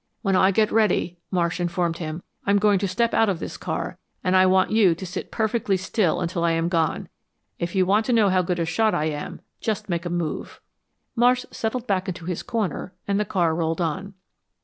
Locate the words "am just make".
9.05-10.07